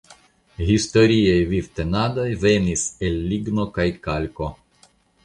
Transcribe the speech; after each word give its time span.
Historiaj 0.69 1.35
vivtenadoj 1.51 2.25
venis 2.45 2.87
el 3.09 3.21
ligno 3.35 3.67
kaj 3.77 3.87
kalko. 4.09 4.49